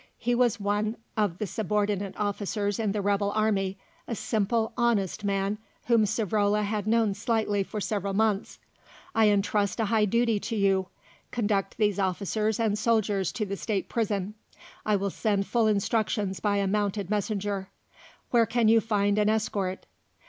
[0.17, 3.77] He was one of the subordinate officers in the rebel army,
[4.07, 8.57] a simple honest man whom Savrola had known slightly for several months.
[9.13, 10.87] "I entrust a high duty to you.
[11.29, 14.33] Conduct these officers and soldiers to the State Prison;
[14.87, 17.69] I will send full instructions by a mounted messenger.
[18.31, 19.85] Where can you find an escort?"